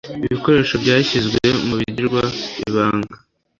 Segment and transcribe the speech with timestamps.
[0.25, 2.21] Ibikoresho byashyizwe mu bigirirwa
[2.67, 3.15] ibanga